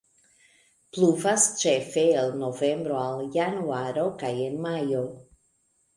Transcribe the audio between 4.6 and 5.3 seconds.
majo.